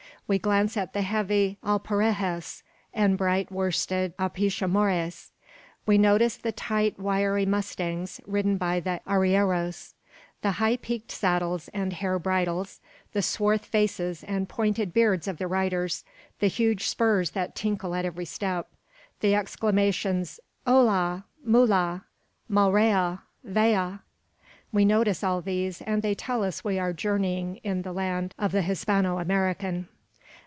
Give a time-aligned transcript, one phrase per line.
[0.27, 2.63] We glance at the heavy alparejas
[2.93, 5.31] and bright worsted apishamores.
[5.85, 9.93] We notice the tight wiry mustangs, ridden by the arrieros;
[10.41, 12.79] the high peaked saddles and hair bridles;
[13.11, 16.05] the swarth faces and pointed beards of the riders;
[16.39, 18.69] the huge spurs that tinkle at every step;
[19.19, 22.05] the exclamations, "Hola, mula!
[22.49, 23.23] malraya!
[23.43, 23.97] vaya!"
[24.71, 28.53] We notice all these, and they tell us we are journeying in the land of
[28.53, 29.89] the Hispano American.